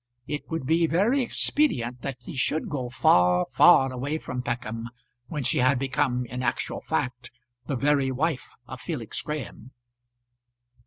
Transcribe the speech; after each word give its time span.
It 0.27 0.49
would 0.49 0.65
be 0.65 0.87
very 0.87 1.21
expedient 1.21 2.01
that 2.01 2.23
she 2.23 2.33
should 2.33 2.69
go 2.69 2.89
far, 2.89 3.45
far 3.51 3.91
away 3.93 4.17
from 4.17 4.41
Peckham 4.41 4.89
when 5.27 5.43
she 5.43 5.59
had 5.59 5.77
become, 5.77 6.25
in 6.25 6.41
actual 6.41 6.81
fact, 6.81 7.29
the 7.67 7.75
very 7.75 8.11
wife 8.11 8.55
of 8.65 8.81
Felix 8.81 9.21
Graham. 9.21 9.73